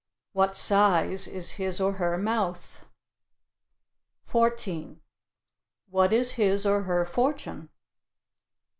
[0.33, 2.87] What size is his or her mouth?
[4.23, 4.99] 14.
[5.91, 7.69] What is his or her fortune?